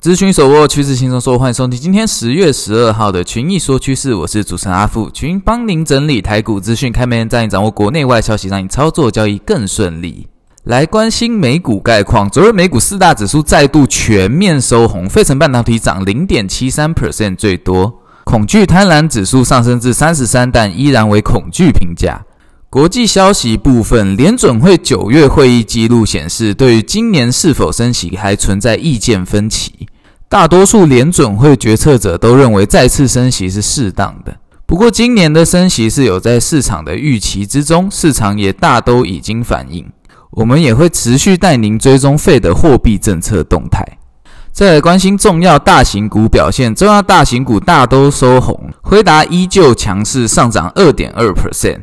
[0.00, 10.28] 资讯手握趋势轻松说，欢迎收听今天十月十二号的群益说趋势，我是主持人阿富，群帮您整理台股资讯，开门带你掌握国内外消息，让你操作交易更顺利。
[10.62, 17.92] 来关心美股概况，昨日美股四大指数再度全面收红，费城半导体涨零点七三 percent 最多，
[18.22, 22.24] 恐惧贪婪指数上升至三十三，但依然为恐惧评价。
[22.70, 29.72] 国际消息部分，联准会九月会议记录显示，对于今年是否升息还存在意见分歧。
[30.30, 34.36] 大多数联准会决策者都认为再次升息是适当的。
[34.66, 39.90] 不过，今年的升息是有在市场的预期之中，市场也大都已经反映。
[40.32, 43.82] 我们也会持续带您追踪 Fed 的货币政策动态。
[44.52, 51.78] 再来关心重要大型股表现，重要大型股大都收红，辉达依旧强势，上涨二点二 percent。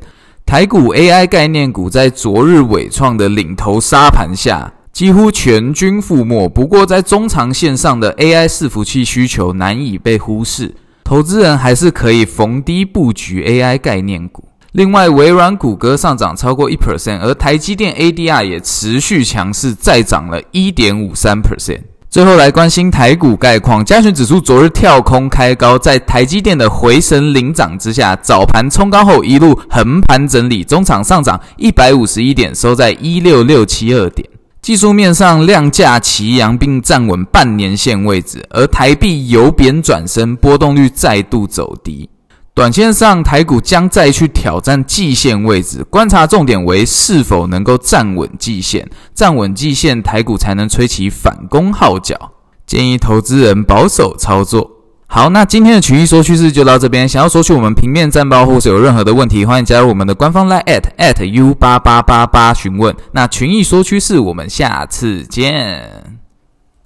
[0.45, 6.47] 台股 AI 概念股在昨日尾创的领头沙盘下，几乎全军覆没。
[6.47, 14.47] 不过，在中长线上的 AI 伺服器需求难以被忽视，投资人还是可以逢低布局 AI 概念股。
[14.71, 21.81] 另外，微软、谷歌上涨超过一 percent，而台积电 ADR 也持续强势，再涨了一点五三 percent。
[22.09, 34.29] 最后来关心台股概况，加权指数昨日跳空开高，在台积电的回神领涨之下，早盘冲高后一路横盘整理，中场上涨一百五十一点，收在一六六七二点。
[34.65, 42.09] 技术面上量价齐扬，并站稳半年线位置，而台币由贬转升，波动率再度走低。
[42.55, 52.31] 短线上，台股将再去挑战季线位置，观察重点为是否能够站稳季线，站稳季线，台股才能吹起反攻号角。
[52.65, 54.67] 建议投资人保守操作。
[55.15, 57.07] 好，那今天的群益说趋势就到这边。
[57.07, 62.93] 想要索取我们平面战报或是有任何的问题，欢迎加入我们的官方 line at at u 八八八八询问。
[63.13, 66.14] 那群益说趋势，我们下次见。